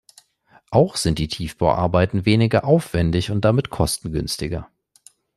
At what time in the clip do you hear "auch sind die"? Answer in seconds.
0.71-1.27